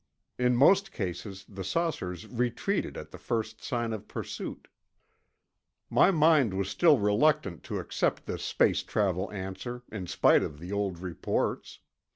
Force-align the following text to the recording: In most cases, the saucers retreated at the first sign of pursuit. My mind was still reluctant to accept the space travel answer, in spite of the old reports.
In 0.39 0.55
most 0.55 0.91
cases, 0.91 1.45
the 1.47 1.63
saucers 1.63 2.25
retreated 2.25 2.97
at 2.97 3.11
the 3.11 3.19
first 3.19 3.63
sign 3.63 3.93
of 3.93 4.07
pursuit. 4.07 4.67
My 5.91 6.09
mind 6.09 6.55
was 6.55 6.69
still 6.71 6.97
reluctant 6.97 7.61
to 7.65 7.77
accept 7.77 8.25
the 8.25 8.39
space 8.39 8.81
travel 8.81 9.31
answer, 9.31 9.83
in 9.91 10.07
spite 10.07 10.41
of 10.41 10.57
the 10.57 10.71
old 10.71 10.97
reports. 10.97 11.81